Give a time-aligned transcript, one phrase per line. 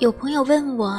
[0.00, 0.98] 有朋友问我，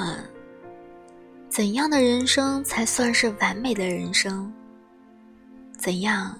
[1.49, 4.53] 怎样的人生才算是完美的人生？
[5.75, 6.37] 怎样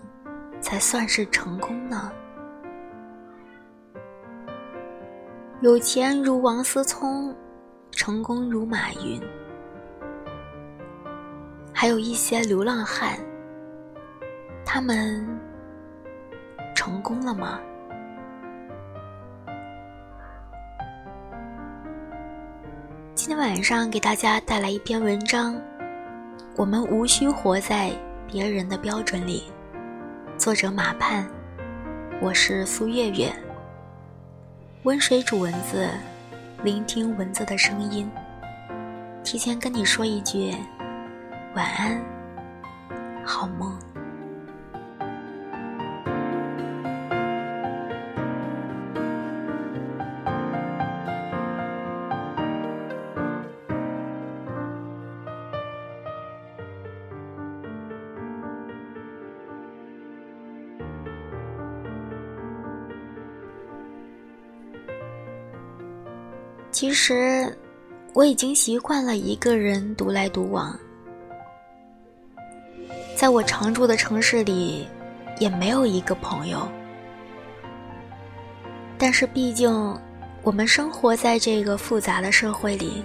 [0.61, 2.11] 才算是成功呢？
[5.61, 7.35] 有钱如王思聪，
[7.89, 9.19] 成功如马云，
[11.73, 13.17] 还有一些流浪汉，
[14.63, 15.27] 他们
[16.75, 17.59] 成功了吗？
[23.13, 25.59] 今天晚上给大家带来一篇文章，
[26.55, 27.91] 我们无需活在
[28.25, 29.43] 别人的标准里。
[30.37, 31.27] 作者马盼，
[32.21, 33.31] 我是苏月月。
[34.83, 35.89] 温水煮蚊子，
[36.63, 38.09] 聆听蚊子的声音。
[39.23, 40.55] 提前跟你说一句
[41.53, 42.01] 晚安，
[43.25, 43.77] 好梦。
[66.81, 67.55] 其实，
[68.11, 70.75] 我已经习惯了一个人独来独往。
[73.15, 74.87] 在我常住的城市里，
[75.37, 76.67] 也没有一个朋友。
[78.97, 79.71] 但是，毕竟
[80.41, 83.03] 我们生活在这个复杂的社会里，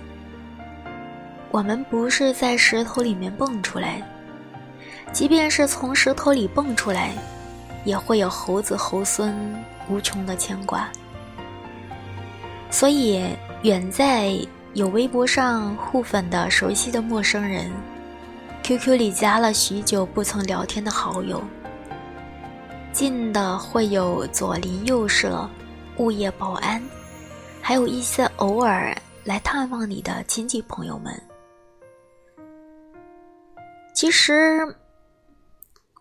[1.51, 4.01] 我们不是在石头里面蹦出来，
[5.13, 7.13] 即便是从石头里蹦出来，
[7.85, 9.37] 也会有猴子猴孙
[9.91, 10.89] 无穷的牵挂。
[12.71, 13.23] 所以。
[13.63, 14.39] 远在
[14.75, 17.73] 有微博上互粉的熟悉的陌生人
[18.63, 21.43] ，QQ 里加了许久不曾聊天的好友，
[22.93, 25.49] 近的会有左邻右舍、
[25.97, 26.81] 物业保安，
[27.63, 28.95] 还有一些偶尔
[29.25, 31.21] 来探望你的亲戚朋友们。
[33.95, 34.61] 其实，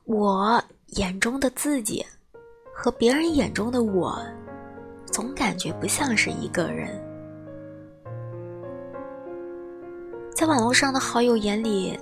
[0.04, 0.62] 我
[0.98, 2.06] 眼中的自己
[2.74, 4.22] 和别人眼中的我，
[5.06, 7.02] 总感觉不像是一个人。
[10.36, 11.98] 在网络上的好友眼里，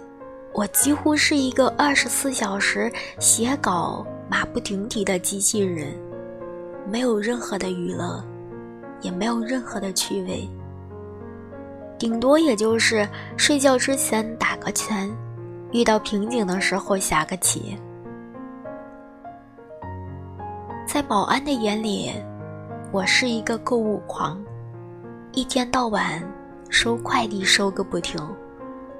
[0.53, 5.95] 我几乎是一个二十四小时写稿、马不停蹄的机器人，
[6.89, 8.23] 没有任何的娱乐，
[9.01, 10.49] 也没有任何的趣味，
[11.99, 13.07] 顶多也就是
[13.37, 15.07] 睡觉之前打个拳，
[15.71, 17.77] 遇到瓶颈的时候下个棋。
[20.87, 22.11] 在保安的眼里，
[22.91, 24.43] 我是一个购物狂，
[25.33, 26.19] 一天到晚。
[26.73, 28.19] 收快递收个不停，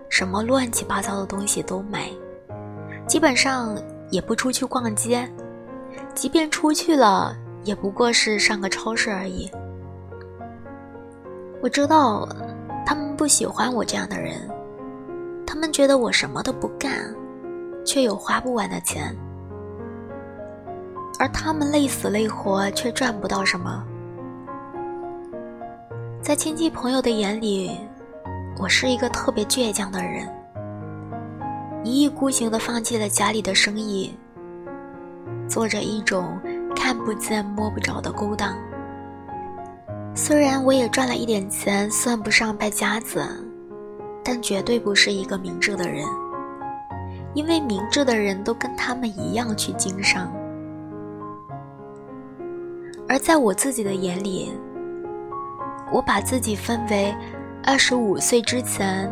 [0.08, 2.08] 什么乱七八糟的东西都买，
[3.08, 3.76] 基本上
[4.12, 5.28] 也不出去逛街，
[6.14, 9.50] 即便出去了，也不过是上个超市而已。
[11.64, 12.30] 我知道
[12.86, 14.48] 他们不喜欢我这样的人，
[15.44, 16.92] 他们觉得我什么都不干，
[17.84, 19.18] 却有花不完的钱，
[21.18, 23.84] 而他们累死累活却赚不到什么。
[26.24, 27.78] 在亲戚朋友的眼里，
[28.58, 30.26] 我是一个特别倔强的人，
[31.84, 34.18] 一意孤行的放弃了家里的生意，
[35.50, 36.40] 做着一种
[36.74, 38.58] 看不见摸不着的勾当。
[40.16, 43.22] 虽然我也赚了一点钱，算不上败家子，
[44.24, 46.08] 但绝对不是一个明智的人，
[47.34, 50.32] 因为明智的人都跟他们一样去经商，
[53.10, 54.54] 而在我自己的眼里。
[55.94, 57.16] 我把自己分为
[57.64, 59.08] 二十五岁之前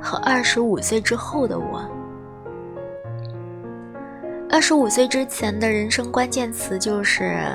[0.00, 1.86] 和二十五岁之后的我。
[4.50, 7.46] 二十五岁之前的人生关键词就是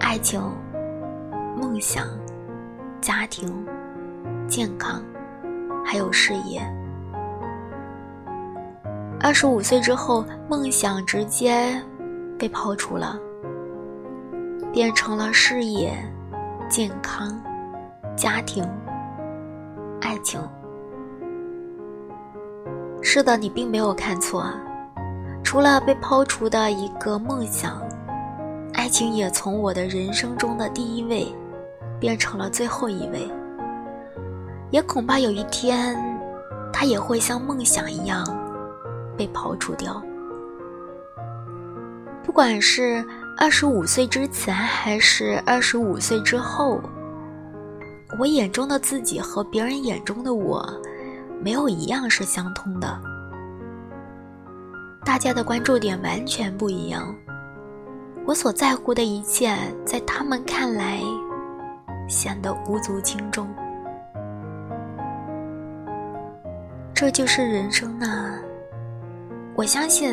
[0.00, 0.42] 爱情、
[1.56, 2.08] 梦想、
[3.00, 3.64] 家庭、
[4.48, 5.00] 健康，
[5.84, 6.60] 还有事业。
[9.20, 11.80] 二十五岁之后，梦想直接
[12.36, 13.16] 被抛除了，
[14.72, 15.96] 变成了事业、
[16.68, 17.40] 健康。
[18.20, 18.62] 家庭、
[20.02, 20.38] 爱情，
[23.00, 24.44] 是的，你并没有看错。
[25.42, 27.80] 除了被抛除的一个梦想，
[28.74, 31.34] 爱情也从我的人生中的第一位，
[31.98, 33.26] 变成了最后一位。
[34.70, 35.96] 也恐怕有一天，
[36.70, 38.22] 它也会像梦想一样
[39.16, 39.98] 被抛除掉。
[42.22, 43.02] 不管是
[43.38, 46.82] 二十五岁之前，还是二十五岁之后。
[48.18, 50.66] 我眼中的自己和别人眼中的我，
[51.42, 53.00] 没有一样是相通的。
[55.04, 57.14] 大家的关注点完全不一样，
[58.26, 61.00] 我所在乎的一切，在他们看来
[62.08, 63.48] 显得无足轻重。
[66.92, 68.38] 这就是人生呐？
[69.56, 70.12] 我相信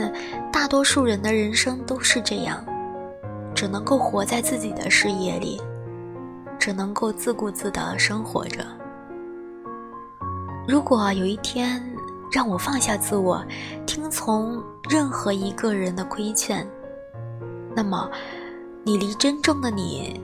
[0.52, 2.64] 大多数人的人生都是这样，
[3.54, 5.62] 只能够活在自己的视野里，
[6.60, 8.66] 只能够自顾自的生活着。
[10.68, 11.82] 如果有一天
[12.32, 13.44] 让我放下自我，
[13.86, 16.68] 听从任何一个人的规劝，
[17.76, 18.10] 那么
[18.84, 20.20] 你离真正的你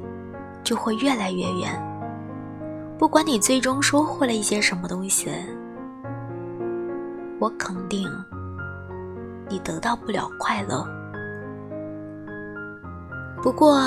[0.64, 1.72] 就会越来越远。
[2.98, 5.30] 不管你最终收获了一些什么东西，
[7.40, 8.10] 我肯定
[9.50, 10.86] 你得到不了快乐。
[13.42, 13.82] 不过，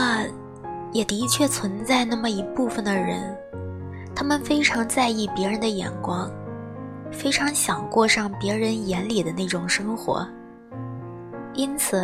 [0.96, 3.36] 也的确存在那么一部分的人，
[4.14, 6.30] 他们非常在意别人的眼光。
[7.12, 10.26] 非常想过上别人眼里的那种生活，
[11.54, 12.02] 因此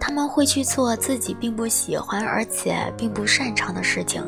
[0.00, 4.22] 他们会去做自己并不喜欢而且并不擅长的事情。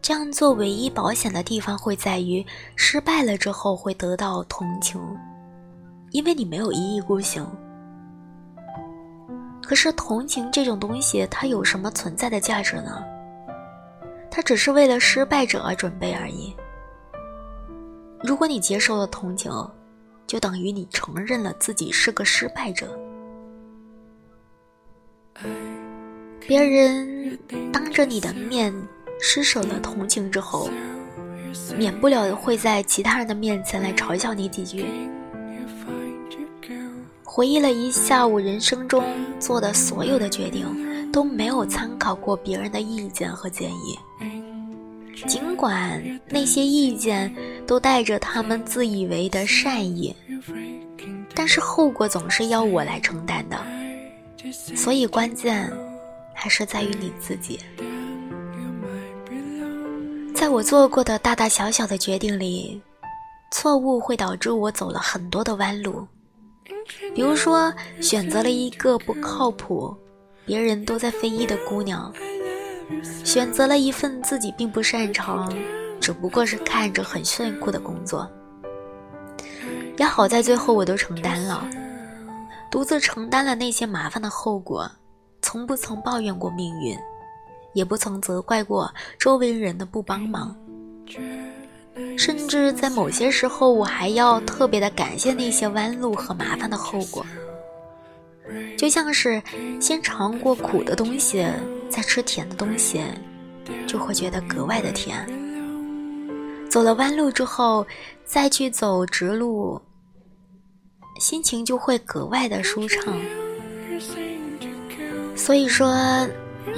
[0.00, 2.44] 这样做唯一保险的地方会在于，
[2.74, 4.98] 失败了之后会得到同情，
[6.10, 7.46] 因为你没有一意孤行。
[9.70, 13.04] 可是同情这种东西，它有什么存在的价值呢？
[14.28, 16.52] 它只是为了失败者而准备而已。
[18.20, 19.48] 如果你接受了同情，
[20.26, 22.98] 就等于你承认了自己是个失败者。
[26.40, 27.38] 别人
[27.72, 28.74] 当着你的面
[29.20, 30.68] 施舍了同情之后，
[31.78, 34.84] 免不了会在其他人的面前来嘲笑你几句。
[37.32, 39.04] 回忆了一下午人生中
[39.38, 40.66] 做的所有的决定，
[41.12, 43.96] 都没有参考过别人的意见和建议。
[45.28, 47.32] 尽管那些意见
[47.68, 50.12] 都带着他们自以为的善意，
[51.32, 53.56] 但是后果总是要我来承担的。
[54.74, 55.72] 所以关键
[56.34, 57.60] 还是在于你自己。
[60.34, 62.82] 在我做过的大大小小的决定里，
[63.52, 66.04] 错误会导致我走了很多的弯路。
[67.14, 69.94] 比如说，选择了一个不靠谱、
[70.44, 72.12] 别人都在非议的姑娘。
[73.24, 75.52] 选择了一份自己并不擅长，
[76.00, 78.28] 只不过是看着很炫酷的工作。
[79.96, 81.64] 也好在最后我都承担了，
[82.70, 84.90] 独自承担了那些麻烦的后果，
[85.42, 86.98] 从不曾抱怨过命运，
[87.74, 90.56] 也不曾责怪过周围人的不帮忙，
[92.20, 97.24] 甚至在某些时候，我还要特别的感谢那些弯路和麻烦的后果，
[98.76, 99.42] 就像是
[99.80, 101.46] 先尝过苦的东西。
[101.88, 103.00] 再吃甜的东西，
[103.86, 105.26] 就会觉得格外的甜。
[106.68, 107.86] 走了弯路之后，
[108.22, 109.80] 再去走直路，
[111.18, 113.18] 心情就会格外的舒畅。
[115.34, 115.96] 所以说，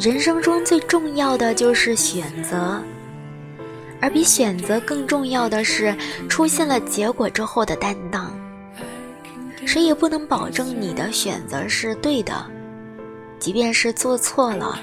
[0.01, 2.81] 人生中最重要的就是选择，
[4.03, 5.97] 而比选择更重要的是
[6.29, 8.37] 出现了结果之后的担当。
[9.65, 12.45] 谁也不能保证你的选择是对的，
[13.39, 14.79] 即便是做错了。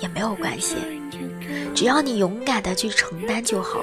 [0.00, 0.76] 也没有关系，
[1.74, 3.80] 只要你勇敢的去承担就好。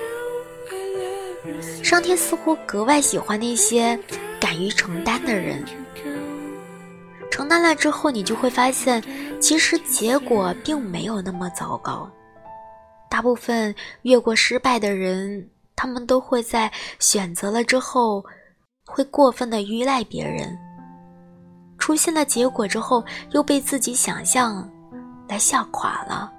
[1.82, 3.98] 上天似乎格外喜欢那些
[4.40, 5.64] 敢于承担的人。
[7.32, 9.02] 承担了之后，你就会发现，
[9.40, 12.12] 其实结果并没有那么糟糕。
[13.10, 13.74] 大部分
[14.04, 18.24] 越过失败的人，他们都会在选择了之后，
[18.86, 20.58] 会过分的依赖别人。
[21.78, 24.70] 出现了结果之后，又被自己想象。
[25.28, 26.34] 来吓垮了，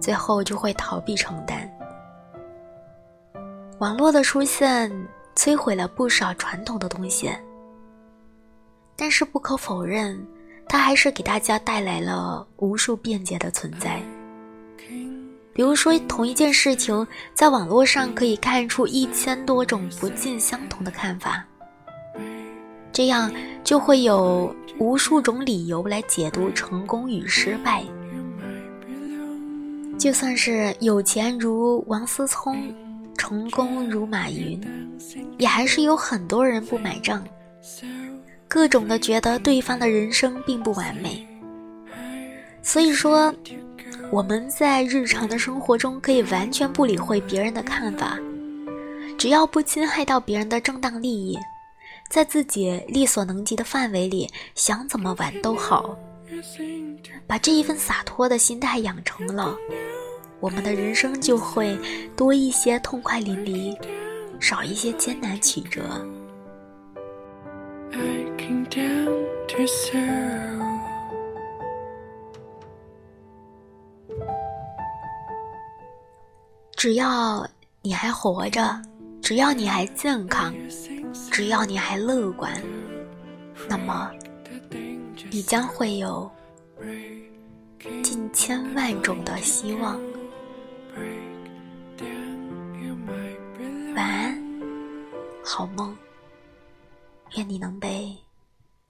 [0.00, 1.68] 最后就会逃避承担。
[3.80, 4.88] 网络的出现
[5.34, 7.28] 摧毁了不少传统的东西，
[8.94, 10.24] 但是不可否认，
[10.68, 14.00] 它还是给大家带来了无数便捷的存在。
[15.58, 21.44] 比如说，同一件事情，在网络上可以看出一千多种不尽相同的看法，
[22.92, 23.28] 这样
[23.64, 24.54] 就会有。
[24.78, 27.82] 无数种理由来解读成功与失败，
[29.98, 32.72] 就算是有钱如王思聪，
[33.16, 34.60] 成功如马云，
[35.36, 37.24] 也还是有很多人不买账，
[38.46, 41.26] 各种的觉得对方的人生并不完美。
[42.62, 43.34] 所以说，
[44.10, 48.18] 我们在日常的生活中可以完全不理会别人的看法，
[49.18, 51.38] 只要不侵害到别人的正当利益。
[52.08, 55.94] 在自己力所能及的范围里，想怎么玩都好。
[57.26, 59.54] 把这一份洒脱的心态养成了，
[60.40, 61.78] 我们的人生就会
[62.16, 63.76] 多一些痛快淋漓，
[64.40, 65.82] 少一些艰难曲折。
[76.78, 77.44] 只要
[77.82, 78.80] 你还活着。
[79.20, 80.54] 只要你还健康，
[81.32, 82.62] 只要你还乐观，
[83.68, 84.10] 那么
[85.28, 86.30] 你将会有
[88.02, 90.00] 近千万种的希望。
[93.94, 94.42] 晚安，
[95.44, 95.94] 好梦，
[97.36, 98.16] 愿你能被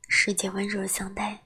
[0.09, 1.41] 世界温柔相待。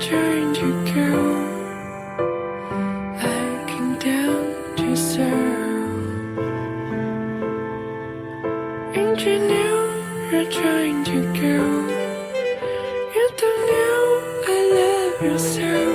[0.00, 1.10] Trying to go
[3.22, 6.38] looking down to serve
[8.96, 11.58] and you know you're trying to go
[13.14, 14.00] you don't know
[14.48, 15.80] I love yourself.
[15.80, 15.89] breaking